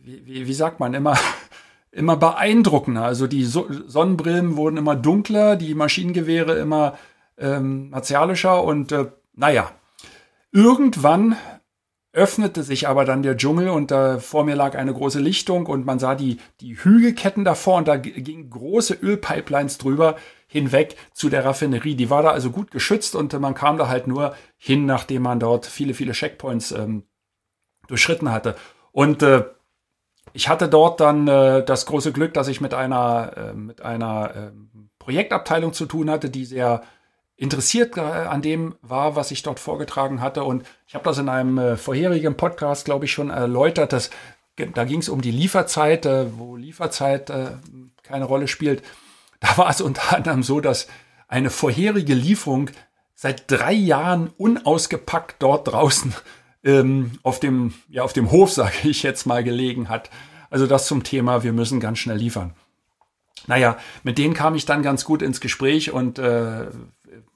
wie, 0.02 0.26
wie, 0.26 0.48
wie, 0.48 0.54
sagt 0.54 0.80
man, 0.80 0.94
immer, 0.94 1.18
immer 1.92 2.18
beeindruckender. 2.18 3.04
Also 3.04 3.28
die 3.28 3.44
so 3.44 3.68
Sonnenbrillen 3.88 4.56
wurden 4.56 4.78
immer 4.78 4.96
dunkler, 4.96 5.56
die 5.56 5.76
Maschinengewehre 5.76 6.58
immer 6.58 6.98
ähm, 7.38 7.90
martialischer 7.90 8.64
und 8.64 8.92
äh, 8.92 9.08
naja, 9.34 9.72
irgendwann 10.52 11.36
öffnete 12.14 12.64
sich 12.64 12.90
aber 12.90 13.06
dann 13.06 13.24
der 13.24 13.38
Dschungel 13.38 13.70
und 13.70 13.90
da 13.90 14.20
vor 14.20 14.44
mir 14.44 14.56
lag 14.56 14.76
eine 14.76 14.94
große 14.94 15.20
Lichtung 15.20 15.66
und 15.66 15.86
man 15.86 15.98
sah 15.98 16.16
die, 16.16 16.40
die 16.60 16.76
Hügelketten 16.76 17.46
davor 17.46 17.78
und 17.78 17.88
da 17.88 17.96
gingen 17.96 18.50
große 18.50 18.96
Ölpipelines 19.02 19.78
drüber 19.78 20.18
hinweg 20.48 20.98
zu 21.14 21.30
der 21.30 21.46
Raffinerie. 21.46 21.96
Die 21.96 22.10
war 22.10 22.22
da 22.22 22.32
also 22.32 22.52
gut 22.52 22.72
geschützt 22.72 23.16
und 23.16 23.32
man 23.40 23.54
kam 23.54 23.78
da 23.78 23.88
halt 23.88 24.08
nur 24.08 24.36
hin, 24.58 24.86
nachdem 24.86 25.22
man 25.22 25.40
dort 25.40 25.66
viele, 25.66 25.94
viele 25.94 26.12
Checkpoints 26.12 26.74
ähm, 26.74 27.04
durchschritten 27.88 28.32
hatte. 28.32 28.56
Und 28.92 29.24
äh, 29.24 29.46
ich 30.34 30.50
hatte 30.50 30.70
dort 30.70 31.00
dann 31.00 31.28
äh, 31.28 31.64
das 31.64 31.86
große 31.86 32.12
Glück, 32.12 32.34
dass 32.34 32.48
ich 32.48 32.62
mit 32.62 32.74
einer, 32.74 33.34
äh, 33.36 33.54
mit 33.54 33.82
einer 33.82 34.36
äh, 34.36 34.52
Projektabteilung 35.00 35.74
zu 35.74 35.86
tun 35.86 36.10
hatte, 36.10 36.30
die 36.30 36.46
sehr 36.46 36.82
interessiert 37.36 37.98
äh, 37.98 38.02
an 38.02 38.42
dem 38.42 38.76
war, 38.82 39.16
was 39.16 39.32
ich 39.32 39.44
dort 39.44 39.60
vorgetragen 39.60 40.22
hatte. 40.22 40.44
Und 40.44 40.64
ich 40.88 40.96
habe 40.96 41.04
das 41.04 41.18
in 41.18 41.28
einem 41.28 41.58
äh, 41.58 41.78
vorherigen 41.78 42.38
Podcast, 42.38 42.86
glaube 42.86 43.06
ich, 43.06 43.12
schon 43.12 43.30
erläutert. 43.30 43.94
Dass, 43.94 44.10
da 44.56 44.86
ging 44.86 45.00
es 45.00 45.10
um 45.10 45.22
die 45.22 45.32
Lieferzeit, 45.32 46.06
äh, 46.06 46.38
wo 46.38 46.56
Lieferzeit 46.56 47.32
keine 48.04 48.26
Rolle 48.26 48.48
spielt. 48.48 48.84
Da 49.40 49.58
war 49.58 49.70
es 49.70 49.82
unter 49.82 50.16
anderem 50.16 50.44
so, 50.44 50.62
dass 50.62 50.88
eine 51.28 51.50
vorherige 51.50 52.14
Lieferung 52.14 52.70
seit 53.16 53.50
drei 53.50 53.74
Jahren 53.74 54.30
unausgepackt 54.38 55.38
dort 55.40 55.68
draußen 55.68 56.14
ähm, 56.64 57.12
auf 57.24 57.40
dem, 57.40 57.74
ja, 57.90 58.04
auf 58.04 58.14
dem 58.14 58.32
Hof, 58.32 58.52
sage 58.54 58.74
ich 58.90 59.04
jetzt 59.04 59.26
mal, 59.26 59.44
gelegen 59.44 59.90
hat. 59.90 60.10
Also 60.50 60.68
das 60.68 60.88
zum 60.88 61.04
Thema, 61.04 61.44
wir 61.44 61.54
müssen 61.54 61.80
ganz 61.80 62.00
schnell 62.00 62.18
liefern. 62.18 62.54
Naja, 63.48 63.78
mit 64.04 64.18
denen 64.18 64.34
kam 64.34 64.54
ich 64.56 64.66
dann 64.66 64.84
ganz 64.84 65.04
gut 65.06 65.22
ins 65.22 65.42
Gespräch 65.42 65.92
und 65.92 66.20
äh, 66.20 66.68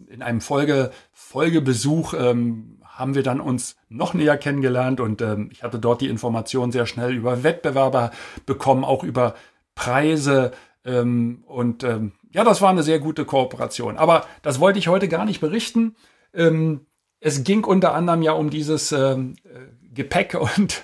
in 0.08 0.22
einem 0.22 0.42
Folge, 0.42 0.92
Folgebesuch 1.12 2.14
ähm, 2.14 2.80
haben 2.84 3.16
wir 3.16 3.24
dann 3.24 3.42
uns 3.42 3.76
noch 3.90 4.14
näher 4.14 4.38
kennengelernt 4.38 5.00
und 5.00 5.22
ähm, 5.22 5.50
ich 5.52 5.64
hatte 5.64 5.80
dort 5.80 6.02
die 6.02 6.08
Informationen 6.08 6.72
sehr 6.72 6.86
schnell 6.86 7.14
über 7.14 7.44
Wettbewerber 7.44 8.12
bekommen, 8.46 8.84
auch 8.86 9.04
über 9.04 9.36
Preise 9.74 10.52
ähm, 10.86 11.44
und 11.48 11.84
ähm, 11.84 12.14
ja, 12.32 12.44
das 12.44 12.62
war 12.62 12.70
eine 12.70 12.84
sehr 12.84 13.00
gute 13.00 13.26
Kooperation. 13.26 13.98
Aber 13.98 14.26
das 14.42 14.60
wollte 14.60 14.78
ich 14.78 14.88
heute 14.88 15.08
gar 15.08 15.26
nicht 15.26 15.40
berichten. 15.40 15.96
Ähm, 16.34 16.86
es 17.26 17.44
ging 17.44 17.64
unter 17.64 17.96
anderem 17.96 18.22
ja 18.22 18.34
um 18.34 18.52
dieses 18.52 18.92
ähm, 18.92 19.36
äh, 19.46 19.94
Gepäck 19.94 20.38
und 20.58 20.84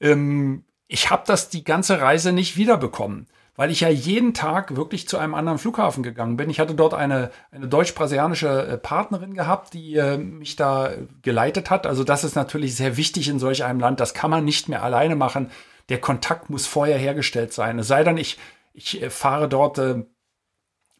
ähm, 0.00 0.64
ich 0.88 1.10
habe 1.10 1.24
das 1.26 1.50
die 1.50 1.64
ganze 1.64 2.00
Reise 2.00 2.32
nicht 2.32 2.56
wiederbekommen 2.56 3.26
weil 3.54 3.70
ich 3.70 3.80
ja 3.80 3.90
jeden 3.90 4.32
Tag 4.32 4.76
wirklich 4.76 5.06
zu 5.06 5.18
einem 5.18 5.34
anderen 5.34 5.58
Flughafen 5.58 6.02
gegangen 6.02 6.38
bin. 6.38 6.48
Ich 6.48 6.58
hatte 6.58 6.74
dort 6.74 6.94
eine, 6.94 7.30
eine 7.50 7.68
deutsch-brasilianische 7.68 8.66
äh, 8.66 8.78
Partnerin 8.78 9.34
gehabt, 9.34 9.74
die 9.74 9.96
äh, 9.96 10.16
mich 10.16 10.56
da 10.56 10.90
geleitet 11.20 11.68
hat. 11.68 11.86
Also 11.86 12.02
das 12.02 12.24
ist 12.24 12.34
natürlich 12.34 12.74
sehr 12.74 12.96
wichtig 12.96 13.28
in 13.28 13.38
solch 13.38 13.62
einem 13.62 13.78
Land. 13.78 14.00
Das 14.00 14.14
kann 14.14 14.30
man 14.30 14.44
nicht 14.44 14.68
mehr 14.68 14.82
alleine 14.82 15.16
machen. 15.16 15.50
Der 15.90 16.00
Kontakt 16.00 16.48
muss 16.48 16.66
vorher 16.66 16.96
hergestellt 16.96 17.52
sein. 17.52 17.78
Es 17.78 17.88
sei 17.88 18.04
denn, 18.04 18.16
ich, 18.16 18.38
ich 18.72 19.02
äh, 19.02 19.10
fahre 19.10 19.48
dort 19.48 19.78
äh, 19.78 20.06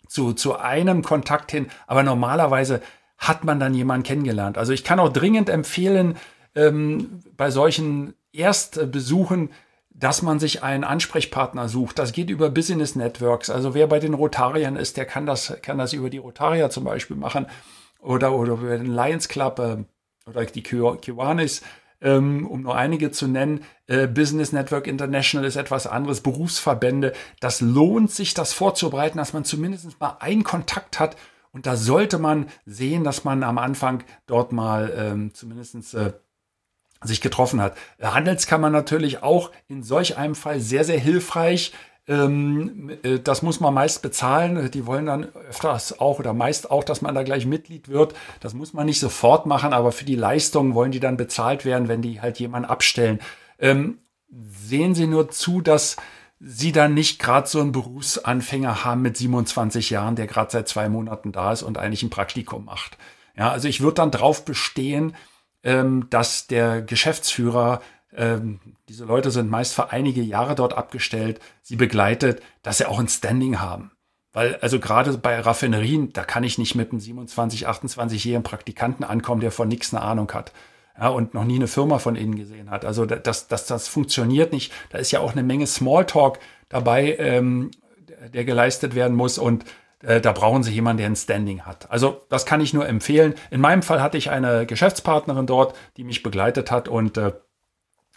zu, 0.07 0.35
zu 0.35 0.55
einem 0.57 1.03
Kontakt 1.03 1.51
hin, 1.51 1.71
aber 1.87 2.03
normalerweise 2.03 2.83
hat 3.23 3.45
man 3.45 3.59
dann 3.59 3.75
jemanden 3.75 4.05
kennengelernt. 4.05 4.59
Also 4.59 4.73
ich 4.73 4.85
kann 4.85 5.01
auch 5.01 5.13
dringend 5.13 5.49
empfehlen, 5.49 6.17
ähm, 6.55 7.21
bei 7.37 7.51
solchen 7.51 8.15
Erstbesuchen 8.33 9.51
dass 9.95 10.23
man 10.23 10.41
sich 10.41 10.63
einen 10.63 10.85
Ansprechpartner 10.85 11.69
sucht. 11.69 11.99
Das 11.99 12.13
geht 12.13 12.31
über 12.31 12.51
Business 12.51 12.97
Networks. 12.97 13.51
Also 13.51 13.75
wer 13.75 13.87
bei 13.87 13.99
den 13.99 14.15
Rotariern 14.15 14.77
ist, 14.77 14.97
der 14.97 15.05
kann 15.05 15.27
das, 15.27 15.55
kann 15.63 15.79
das 15.79 15.93
über 15.93 16.11
die 16.11 16.19
Rotarier 16.19 16.71
zum 16.71 16.85
Beispiel 16.85 17.17
machen 17.17 17.47
oder, 18.01 18.33
oder 18.33 18.55
über 18.55 18.79
den 18.79 18.93
Lions 18.93 19.29
Club 19.29 19.59
äh, 19.59 19.85
oder 20.29 20.45
die 20.47 20.63
Kiwanis, 20.63 21.63
ähm, 22.01 22.47
um 22.47 22.63
nur 22.63 22.75
einige 22.75 23.11
zu 23.11 23.29
nennen. 23.29 23.65
Äh, 23.87 24.07
Business 24.07 24.53
Network 24.53 24.87
International 24.87 25.47
ist 25.47 25.57
etwas 25.57 25.87
anderes, 25.87 26.21
Berufsverbände. 26.21 27.13
Das 27.41 27.61
lohnt 27.61 28.11
sich, 28.11 28.35
das 28.35 28.53
vorzubereiten, 28.53 29.19
dass 29.19 29.33
man 29.33 29.45
zumindest 29.45 30.01
mal 30.01 30.17
einen 30.21 30.43
Kontakt 30.43 31.01
hat. 31.01 31.17
Und 31.53 31.67
da 31.67 31.77
sollte 31.77 32.19
man 32.19 32.47
sehen, 32.65 33.05
dass 33.05 33.25
man 33.25 33.43
am 33.43 33.59
Anfang 33.59 34.05
dort 34.27 34.53
mal 34.53 34.93
ähm, 34.97 35.35
zumindest 35.35 35.95
äh, 35.95 36.13
sich 37.03 37.21
getroffen 37.21 37.61
hat. 37.61 37.77
Handelskammer 38.01 38.71
natürlich 38.71 39.23
auch 39.23 39.51
in 39.69 39.83
solch 39.83 40.17
einem 40.17 40.35
Fall 40.35 40.61
sehr, 40.61 40.85
sehr 40.85 40.99
hilfreich. 40.99 41.73
Ähm, 42.09 42.91
äh, 43.03 43.19
das 43.19 43.43
muss 43.43 43.61
man 43.61 43.75
meist 43.75 44.03
bezahlen. 44.03 44.71
Die 44.71 44.87
wollen 44.87 45.07
dann 45.07 45.25
öfters 45.49 46.01
auch 46.01 46.19
oder 46.19 46.33
meist 46.33 46.71
auch, 46.71 46.85
dass 46.85 47.03
man 47.03 47.15
da 47.15 47.23
gleich 47.23 47.47
Mitglied 47.47 47.89
wird. 47.89 48.15
Das 48.41 48.55
muss 48.55 48.73
man 48.73 48.87
nicht 48.87 49.01
sofort 49.01 49.47
machen, 49.47 49.73
aber 49.73 49.93
für 49.93 50.05
die 50.05 50.17
Leistungen 50.17 50.75
wollen 50.75 50.93
die 50.93 51.01
dann 51.01 51.17
bezahlt 51.17 51.65
werden, 51.65 51.89
wenn 51.89 52.03
die 52.03 52.21
halt 52.21 52.41
jemanden 52.41 52.69
abstellen. 52.69 53.21
Ähm, 53.59 53.99
sehen 54.31 54.95
Sie 54.95 55.07
nur 55.07 55.31
zu, 55.31 55.61
dass 55.61 55.97
Sie 56.45 56.73
dann 56.73 56.95
nicht 56.95 57.21
gerade 57.21 57.47
so 57.47 57.61
einen 57.61 57.71
Berufsanfänger 57.71 58.85
haben 58.85 59.03
mit 59.03 59.17
27 59.17 59.91
Jahren, 59.91 60.17
der 60.17 60.27
gerade 60.27 60.51
seit 60.51 60.69
zwei 60.69 60.89
Monaten 60.89 61.31
da 61.31 61.53
ist 61.53 61.63
und 61.63 61.79
eigentlich 61.79 62.03
ein 62.03 62.11
Praktikum 62.11 62.65
macht. 62.65 62.99
Ja, 63.37 63.51
also 63.53 63.69
ich 63.69 63.81
würde 63.81 63.95
dann 63.95 64.11
drauf 64.11 64.45
bestehen, 64.45 65.15
ähm, 65.63 66.09
dass 66.11 66.49
der 66.49 66.83
Geschäftsführer, 66.83 67.81
ähm, 68.13 68.59
diese 68.89 69.05
Leute 69.05 69.31
sind 69.31 69.51
meist 69.51 69.73
für 69.75 69.93
einige 69.93 70.21
Jahre 70.21 70.57
dort 70.57 70.77
abgestellt, 70.77 71.41
sie 71.63 71.77
begleitet, 71.77 72.43
dass 72.63 72.79
sie 72.79 72.89
auch 72.89 72.99
ein 72.99 73.09
Standing 73.09 73.61
haben. 73.61 73.93
Weil, 74.33 74.57
also 74.57 74.81
gerade 74.81 75.17
bei 75.19 75.39
Raffinerien, 75.39 76.13
da 76.13 76.25
kann 76.25 76.43
ich 76.43 76.59
nicht 76.59 76.75
mit 76.75 76.91
einem 76.91 77.01
27, 77.01 77.69
28-jährigen 77.69 78.43
Praktikanten 78.43 79.05
ankommen, 79.05 79.43
der 79.43 79.53
von 79.53 79.69
nichts 79.69 79.95
eine 79.95 80.03
Ahnung 80.03 80.33
hat. 80.33 80.53
Ja, 81.03 81.09
und 81.09 81.35
noch 81.35 81.43
nie 81.43 81.57
eine 81.57 81.67
Firma 81.67 81.99
von 81.99 82.15
innen 82.15 82.37
gesehen 82.37 82.71
hat. 82.71 82.85
Also 82.85 83.07
das, 83.07 83.49
das, 83.49 83.67
das 83.67 83.89
funktioniert 83.89 84.53
nicht. 84.53 84.73
Da 84.91 84.99
ist 84.99 85.11
ja 85.11 85.19
auch 85.19 85.33
eine 85.33 85.43
Menge 85.43 85.67
Smalltalk 85.67 86.39
dabei, 86.69 87.17
ähm, 87.19 87.73
der 88.33 88.45
geleistet 88.45 88.95
werden 88.95 89.17
muss. 89.17 89.37
Und 89.37 89.65
äh, 90.03 90.21
da 90.21 90.31
brauchen 90.31 90.63
Sie 90.63 90.71
jemanden, 90.71 90.99
der 90.99 91.07
ein 91.09 91.17
Standing 91.17 91.63
hat. 91.63 91.91
Also 91.91 92.23
das 92.29 92.47
kann 92.47 92.61
ich 92.61 92.73
nur 92.73 92.87
empfehlen. 92.87 93.35
In 93.51 93.61
meinem 93.61 93.83
Fall 93.83 94.01
hatte 94.01 94.17
ich 94.17 94.31
eine 94.31 94.65
Geschäftspartnerin 94.65 95.47
dort, 95.47 95.75
die 95.97 96.05
mich 96.05 96.23
begleitet 96.23 96.71
hat 96.71 96.87
und 96.87 97.17
äh, 97.17 97.33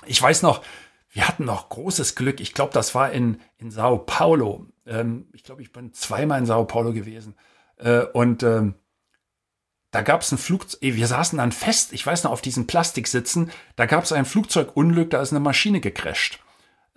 ich 0.06 0.22
weiß 0.22 0.44
noch, 0.44 0.62
wir 1.10 1.28
hatten 1.28 1.46
noch 1.46 1.70
großes 1.70 2.14
Glück. 2.14 2.40
Ich 2.40 2.54
glaube, 2.54 2.74
das 2.74 2.94
war 2.94 3.12
in, 3.12 3.40
in 3.58 3.72
Sao 3.72 3.98
Paulo. 3.98 4.68
Ähm, 4.86 5.28
ich 5.34 5.44
glaube, 5.44 5.64
ich 5.64 5.72
bin 5.72 5.92
zweimal 5.94 6.38
in 6.38 6.46
Sao 6.46 6.66
Paulo 6.66 6.94
gewesen. 6.94 7.34
Äh, 7.78 8.02
und 8.14 8.44
ähm, 8.44 8.76
da 9.96 10.02
gab 10.02 10.20
es 10.20 10.32
ein 10.34 10.38
Flugzeug, 10.38 10.82
wir 10.82 11.08
saßen 11.08 11.38
dann 11.38 11.54
fest, 11.54 11.94
ich 11.94 12.06
weiß 12.06 12.26
noch, 12.26 12.32
auf 12.32 12.42
diesen 12.42 12.68
Plastiksitzen, 12.68 13.50
da 13.78 13.86
gab 13.86 14.04
es 14.04 14.12
ein 14.12 14.26
Flugzeugunglück, 14.26 15.10
da 15.10 15.22
ist 15.22 15.32
eine 15.32 15.40
Maschine 15.40 15.80
gecrasht. 15.80 16.40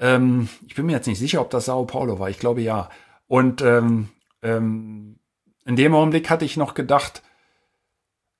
Ähm, 0.00 0.48
ich 0.66 0.74
bin 0.74 0.86
mir 0.86 0.94
jetzt 0.94 1.06
nicht 1.06 1.20
sicher, 1.20 1.40
ob 1.40 1.50
das 1.50 1.66
Sao 1.66 1.84
Paulo 1.84 2.18
war, 2.18 2.28
ich 2.28 2.40
glaube 2.40 2.60
ja. 2.60 2.88
Und 3.28 3.62
ähm, 3.62 4.08
ähm, 4.42 5.20
in 5.64 5.76
dem 5.76 5.94
Augenblick 5.94 6.28
hatte 6.28 6.44
ich 6.44 6.56
noch 6.56 6.74
gedacht, 6.74 7.22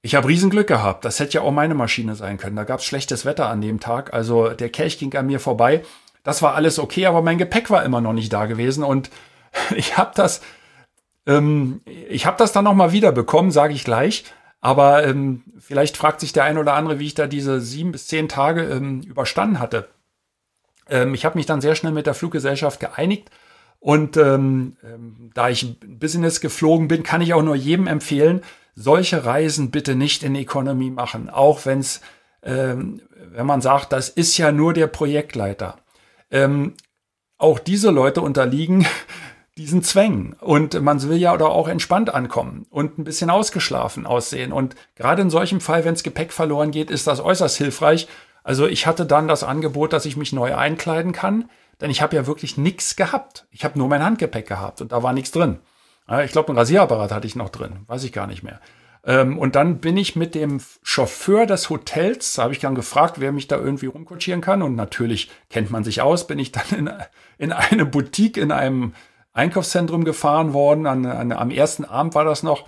ich 0.03 0.17
habe 0.17 0.27
Riesenglück 0.27 0.67
gehabt. 0.67 1.05
Das 1.05 1.21
hätte 1.21 1.35
ja 1.35 1.43
auch 1.43 1.53
meine 1.53 1.77
Maschine 1.77 2.17
sein 2.17 2.37
können. 2.37 2.57
Da 2.57 2.65
gab 2.65 2.81
es 2.81 2.85
schlechtes 2.85 3.25
Wetter 3.25 3.49
an 3.49 3.61
dem 3.61 3.79
Tag. 3.79 4.12
Also 4.12 4.49
der 4.49 4.71
Kelch 4.71 4.99
ging 4.99 5.15
an 5.15 5.27
mir 5.29 5.38
vorbei. 5.38 5.85
Das 6.25 6.43
war 6.43 6.57
alles 6.57 6.81
okay, 6.81 7.07
aber 7.07 7.23
mein 7.23 7.38
Gepäck 7.38 7.71
war 7.71 7.85
immer 7.85 8.00
noch 8.00 8.12
nicht 8.12 8.33
da 8.33 8.47
gewesen. 8.47 8.83
Und 8.83 9.09
ich 9.77 9.97
habe 9.97 10.11
das, 10.17 10.41
ähm, 11.29 11.81
ich 11.85 12.27
habe 12.27 12.38
das 12.38 12.50
dann 12.50 12.65
noch 12.65 12.75
mal 12.75 12.91
wieder 12.91 13.12
bekommen, 13.12 13.53
sage 13.53 13.75
ich 13.75 13.85
gleich. 13.85 14.25
Aber 14.61 15.07
ähm, 15.07 15.45
vielleicht 15.59 15.97
fragt 15.97 16.21
sich 16.21 16.33
der 16.33 16.45
ein 16.45 16.59
oder 16.59 16.75
andere, 16.75 16.99
wie 16.99 17.07
ich 17.07 17.15
da 17.15 17.27
diese 17.27 17.61
sieben 17.61 17.93
bis 17.93 18.09
zehn 18.09 18.29
Tage 18.29 18.62
ähm, 18.65 19.03
überstanden 19.03 19.61
hatte. 19.61 19.88
Ähm, 20.88 21.15
ich 21.15 21.25
habe 21.25 21.38
mich 21.38 21.47
dann 21.47 21.61
sehr 21.61 21.75
schnell 21.75 21.93
mit 21.93 22.07
der 22.07 22.15
Fluggesellschaft 22.15 22.81
geeinigt 22.81 23.31
und 23.81 24.17
ähm, 24.17 24.77
ähm, 24.83 25.31
da 25.35 25.49
ich 25.49 25.79
Business 25.81 26.41
geflogen 26.41 26.88
bin, 26.88 27.03
kann 27.03 27.21
ich 27.21 27.35
auch 27.35 27.43
nur 27.43 27.55
jedem 27.55 27.87
empfehlen, 27.87 28.43
solche 28.75 29.25
Reisen 29.25 29.71
bitte 29.71 29.95
nicht 29.95 30.23
in 30.23 30.35
Economy 30.35 30.91
machen, 30.91 31.31
auch 31.31 31.65
wenn 31.67 31.81
es, 31.81 32.00
ähm, 32.43 33.00
wenn 33.31 33.47
man 33.47 33.61
sagt, 33.61 33.93
das 33.93 34.09
ist 34.09 34.37
ja 34.38 34.50
nur 34.53 34.73
der 34.73 34.87
Projektleiter. 34.88 35.77
Ähm, 36.31 36.75
auch 37.38 37.59
diese 37.61 37.91
Leute 37.91 38.21
unterliegen 38.21 38.87
diesen 39.59 39.83
Zwängen 39.83 40.35
und 40.41 40.81
man 40.81 41.03
will 41.03 41.19
ja 41.19 41.35
oder 41.35 41.50
auch 41.50 41.69
entspannt 41.69 42.15
ankommen 42.15 42.67
und 42.71 42.99
ein 42.99 43.05
bisschen 43.05 43.29
ausgeschlafen 43.29 44.07
aussehen. 44.07 44.53
Und 44.53 44.75
gerade 44.97 45.21
in 45.23 45.31
solchem 45.31 45.61
Fall, 45.61 45.85
wenn 45.85 45.95
es 45.95 46.03
Gepäck 46.03 46.33
verloren 46.33 46.71
geht, 46.71 46.91
ist 46.91 47.07
das 47.07 47.21
äußerst 47.21 47.59
hilfreich. 47.59 48.09
Also 48.43 48.67
ich 48.67 48.87
hatte 48.87 49.05
dann 49.05 49.29
das 49.29 49.45
Angebot, 49.45 49.93
dass 49.93 50.07
ich 50.07 50.17
mich 50.17 50.33
neu 50.33 50.55
einkleiden 50.55 51.12
kann 51.12 51.50
denn 51.81 51.91
ich 51.91 52.03
habe 52.03 52.17
ja 52.17 52.27
wirklich 52.27 52.57
nichts 52.57 52.97
gehabt. 52.97 53.47
Ich 53.50 53.65
habe 53.65 53.79
nur 53.79 53.88
mein 53.88 54.03
Handgepäck 54.03 54.47
gehabt 54.47 54.81
und 54.81 54.93
da 54.93 55.03
war 55.03 55.12
nichts 55.12 55.31
drin. 55.31 55.59
Ich 56.25 56.33
glaube, 56.33 56.53
ein 56.53 56.57
Rasierapparat 56.57 57.12
hatte 57.12 57.27
ich 57.27 57.37
noch 57.37 57.50
drin, 57.50 57.81
weiß 57.87 58.05
ich 58.05 58.12
gar 58.12 58.27
nicht 58.27 58.43
mehr. 58.43 58.61
Ähm, 59.05 59.38
und 59.38 59.55
dann 59.55 59.79
bin 59.79 59.97
ich 59.97 60.17
mit 60.17 60.35
dem 60.35 60.61
Chauffeur 60.83 61.45
des 61.45 61.69
Hotels, 61.69 62.38
habe 62.38 62.55
ich 62.55 62.61
dann 62.61 62.75
gefragt, 62.75 63.21
wer 63.21 63.31
mich 63.31 63.47
da 63.47 63.57
irgendwie 63.57 63.87
rumkutschieren 63.87 64.41
kann. 64.41 64.62
Und 64.62 64.75
natürlich 64.75 65.31
kennt 65.50 65.71
man 65.71 65.85
sich 65.85 66.00
aus, 66.00 66.27
bin 66.27 66.38
ich 66.38 66.50
dann 66.50 66.65
in, 66.71 66.91
in 67.37 67.53
eine 67.53 67.85
Boutique 67.85 68.38
in 68.38 68.50
einem 68.50 68.95
Einkaufszentrum 69.38 70.04
gefahren 70.04 70.52
worden. 70.52 70.87
An, 70.87 71.07
an, 71.07 71.33
am 71.33 71.50
ersten 71.50 71.85
Abend 71.85 72.14
war 72.14 72.25
das 72.25 72.42
noch. 72.42 72.66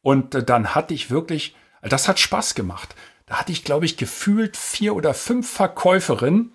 Und 0.00 0.34
äh, 0.34 0.42
dann 0.42 0.74
hatte 0.74 0.94
ich 0.94 1.10
wirklich, 1.10 1.54
das 1.82 2.08
hat 2.08 2.18
Spaß 2.18 2.54
gemacht. 2.54 2.94
Da 3.26 3.36
hatte 3.36 3.52
ich, 3.52 3.64
glaube 3.64 3.84
ich, 3.84 3.96
gefühlt 3.96 4.56
vier 4.56 4.94
oder 4.94 5.14
fünf 5.14 5.50
Verkäuferinnen, 5.50 6.52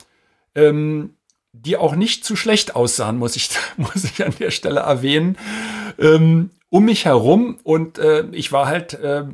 ähm, 0.55 1.15
die 1.53 1.77
auch 1.77 1.95
nicht 1.95 2.24
zu 2.24 2.36
schlecht 2.36 2.75
aussahen, 2.75 3.17
muss 3.17 3.36
ich, 3.36 3.50
muss 3.77 4.03
ich 4.03 4.24
an 4.25 4.33
der 4.39 4.51
Stelle 4.51 4.81
erwähnen, 4.81 5.38
ähm, 6.00 6.51
um 6.69 6.86
mich 6.86 7.05
herum. 7.05 7.59
Und 7.63 8.00
äh, 8.00 8.25
ich 8.31 8.51
war 8.51 8.67
halt 8.67 8.93
äh, 8.95 9.25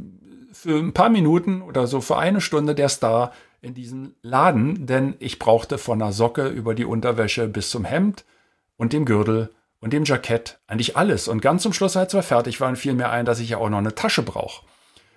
für 0.51 0.77
ein 0.77 0.93
paar 0.93 1.09
Minuten 1.09 1.61
oder 1.61 1.87
so 1.87 2.01
für 2.01 2.17
eine 2.17 2.41
Stunde 2.41 2.75
der 2.75 2.89
Star 2.89 3.33
in 3.61 3.73
diesem 3.73 4.15
Laden, 4.21 4.85
denn 4.85 5.15
ich 5.19 5.39
brauchte 5.39 5.77
von 5.77 5.99
der 5.99 6.11
Socke 6.11 6.47
über 6.47 6.75
die 6.75 6.85
Unterwäsche 6.85 7.47
bis 7.47 7.69
zum 7.69 7.85
Hemd 7.85 8.25
und 8.77 8.93
dem 8.93 9.05
Gürtel 9.05 9.49
und 9.83 9.91
dem 9.91 10.05
Jackett 10.05 10.59
eigentlich 10.65 10.95
alles. 10.95 11.27
Und 11.27 11.41
ganz 11.41 11.61
zum 11.61 11.73
Schluss, 11.73 11.97
als 11.97 12.13
wir 12.13 12.23
fertig 12.23 12.61
waren, 12.61 12.77
fiel 12.77 12.93
mir 12.93 13.09
ein, 13.09 13.25
dass 13.25 13.41
ich 13.41 13.49
ja 13.49 13.57
auch 13.57 13.67
noch 13.67 13.79
eine 13.79 13.93
Tasche 13.93 14.23
brauche. 14.23 14.65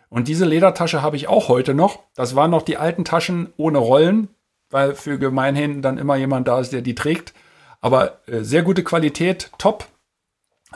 Und 0.08 0.26
diese 0.26 0.44
Ledertasche 0.44 1.02
habe 1.02 1.14
ich 1.14 1.28
auch 1.28 1.48
heute 1.48 1.72
noch. 1.72 2.00
Das 2.16 2.34
waren 2.34 2.50
noch 2.50 2.62
die 2.62 2.76
alten 2.76 3.04
Taschen 3.04 3.52
ohne 3.56 3.78
Rollen, 3.78 4.28
weil 4.70 4.96
für 4.96 5.20
gemeinhin 5.20 5.82
dann 5.82 5.98
immer 5.98 6.16
jemand 6.16 6.48
da 6.48 6.58
ist, 6.58 6.72
der 6.72 6.82
die 6.82 6.96
trägt. 6.96 7.32
Aber 7.80 8.18
äh, 8.26 8.40
sehr 8.42 8.64
gute 8.64 8.82
Qualität, 8.82 9.52
top. 9.56 9.86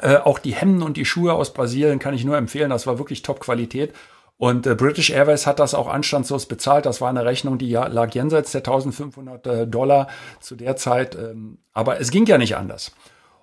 Äh, 0.00 0.18
auch 0.18 0.38
die 0.38 0.54
Hemden 0.54 0.82
und 0.82 0.96
die 0.96 1.04
Schuhe 1.04 1.32
aus 1.32 1.52
Brasilien 1.52 1.98
kann 1.98 2.14
ich 2.14 2.24
nur 2.24 2.36
empfehlen. 2.36 2.70
Das 2.70 2.86
war 2.86 2.98
wirklich 2.98 3.22
Top-Qualität. 3.22 3.92
Und 4.36 4.68
äh, 4.68 4.76
British 4.76 5.10
Airways 5.10 5.48
hat 5.48 5.58
das 5.58 5.74
auch 5.74 5.88
anstandslos 5.88 6.46
bezahlt. 6.46 6.86
Das 6.86 7.00
war 7.00 7.08
eine 7.08 7.24
Rechnung, 7.24 7.58
die 7.58 7.70
ja, 7.70 7.88
lag 7.88 8.14
jenseits 8.14 8.52
der 8.52 8.60
1500 8.60 9.46
äh, 9.48 9.66
Dollar 9.66 10.06
zu 10.38 10.54
der 10.54 10.76
Zeit. 10.76 11.16
Ähm, 11.16 11.58
aber 11.72 12.00
es 12.00 12.12
ging 12.12 12.24
ja 12.26 12.38
nicht 12.38 12.56
anders. 12.56 12.92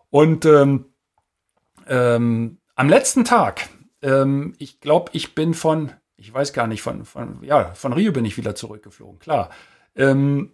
Und 0.09 0.45
ähm, 0.45 0.85
ähm, 1.87 2.59
am 2.75 2.89
letzten 2.89 3.25
Tag, 3.25 3.69
ähm, 4.01 4.55
ich 4.57 4.79
glaube, 4.79 5.11
ich 5.13 5.35
bin 5.35 5.53
von 5.53 5.91
ich 6.17 6.33
weiß 6.33 6.51
gar 6.51 6.67
nicht, 6.67 6.81
von, 6.81 7.05
von, 7.05 7.43
ja, 7.43 7.73
von 7.75 7.93
Rio 7.93 8.11
bin 8.11 8.25
ich 8.25 8.37
wieder 8.37 8.55
zurückgeflogen, 8.55 9.19
klar, 9.19 9.49
ähm, 9.95 10.51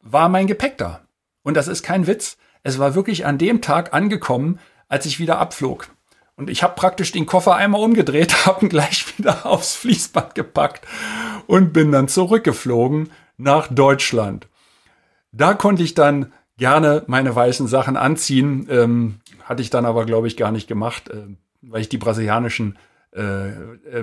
war 0.00 0.28
mein 0.28 0.48
Gepäck 0.48 0.76
da. 0.76 1.06
Und 1.42 1.56
das 1.56 1.68
ist 1.68 1.82
kein 1.82 2.06
Witz. 2.06 2.36
Es 2.64 2.78
war 2.78 2.94
wirklich 2.94 3.24
an 3.24 3.38
dem 3.38 3.62
Tag 3.62 3.94
angekommen, 3.94 4.58
als 4.88 5.06
ich 5.06 5.20
wieder 5.20 5.38
abflog. 5.38 5.88
Und 6.34 6.50
ich 6.50 6.62
habe 6.62 6.74
praktisch 6.74 7.12
den 7.12 7.26
Koffer 7.26 7.54
einmal 7.54 7.80
umgedreht, 7.80 8.46
habe 8.46 8.66
ihn 8.66 8.68
gleich 8.68 9.18
wieder 9.18 9.46
aufs 9.46 9.76
Fließband 9.76 10.34
gepackt 10.34 10.86
und 11.46 11.72
bin 11.72 11.92
dann 11.92 12.08
zurückgeflogen 12.08 13.10
nach 13.36 13.68
Deutschland. 13.68 14.48
Da 15.30 15.54
konnte 15.54 15.82
ich 15.82 15.94
dann 15.94 16.32
gerne 16.62 17.02
meine 17.08 17.34
weißen 17.34 17.66
Sachen 17.66 17.96
anziehen. 17.96 18.68
Ähm, 18.70 19.16
hatte 19.42 19.62
ich 19.62 19.70
dann 19.70 19.84
aber, 19.84 20.06
glaube 20.06 20.28
ich, 20.28 20.36
gar 20.36 20.52
nicht 20.52 20.68
gemacht, 20.68 21.08
äh, 21.08 21.24
weil 21.60 21.80
ich 21.80 21.88
die 21.88 21.98
brasilianischen 21.98 22.78
äh, 23.16 23.48
äh, 23.48 23.52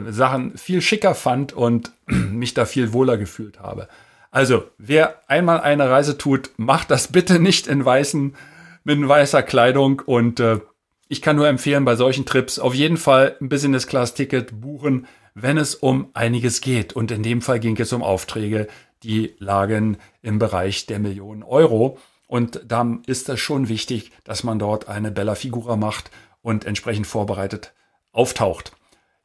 Sachen 0.10 0.58
viel 0.58 0.82
schicker 0.82 1.16
fand 1.16 1.54
und 1.54 1.94
mich 2.08 2.54
da 2.54 2.66
viel 2.66 2.92
wohler 2.92 3.16
gefühlt 3.16 3.62
habe. 3.62 3.88
Also, 4.30 4.66
wer 4.78 5.22
einmal 5.30 5.62
eine 5.62 5.90
Reise 5.90 6.18
tut, 6.18 6.52
macht 6.58 6.92
das 6.92 7.08
bitte 7.08 7.40
nicht 7.40 7.66
in 7.66 7.86
weißen, 7.86 8.36
mit 8.84 9.08
weißer 9.08 9.42
Kleidung 9.42 10.02
und 10.06 10.42
äh, 10.42 10.60
ich 11.08 11.22
kann 11.22 11.38
nur 11.38 11.48
empfehlen, 11.48 11.86
bei 11.86 11.96
solchen 11.96 12.26
Trips 12.26 12.60
auf 12.60 12.76
jeden 12.76 12.98
Fall 12.98 13.38
ein 13.40 13.48
Business 13.48 13.88
Class 13.88 14.16
Ticket 14.16 14.60
buchen, 14.60 15.08
wenn 15.34 15.58
es 15.58 15.76
um 15.76 16.10
einiges 16.14 16.60
geht. 16.60 16.92
Und 16.92 17.10
in 17.10 17.24
dem 17.24 17.42
Fall 17.42 17.62
ging 17.62 17.80
es 17.80 17.94
um 17.94 18.04
Aufträge, 18.04 18.68
die 19.02 19.34
lagen 19.40 19.98
im 20.22 20.40
Bereich 20.40 20.88
der 20.88 21.00
Millionen 21.00 21.42
Euro. 21.42 21.98
Und 22.30 22.62
dann 22.68 23.02
ist 23.08 23.28
es 23.28 23.40
schon 23.40 23.70
wichtig, 23.70 24.12
dass 24.24 24.44
man 24.44 24.60
dort 24.60 24.88
eine 24.88 25.10
Bella 25.10 25.34
Figura 25.34 25.76
macht 25.76 26.12
und 26.44 26.64
entsprechend 26.64 27.08
vorbereitet 27.08 27.74
auftaucht. 28.12 28.72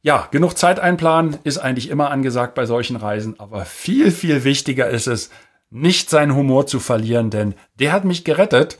Ja, 0.01 0.27
genug 0.31 0.57
Zeit 0.57 0.79
einplanen 0.79 1.37
ist 1.43 1.59
eigentlich 1.59 1.91
immer 1.91 2.09
angesagt 2.09 2.55
bei 2.55 2.65
solchen 2.65 2.95
Reisen, 2.95 3.39
aber 3.39 3.65
viel, 3.65 4.09
viel 4.09 4.43
wichtiger 4.43 4.89
ist 4.89 5.05
es, 5.05 5.29
nicht 5.69 6.09
seinen 6.09 6.35
Humor 6.35 6.65
zu 6.65 6.79
verlieren, 6.79 7.29
denn 7.29 7.53
der 7.75 7.93
hat 7.93 8.05
mich 8.05 8.23
gerettet 8.23 8.79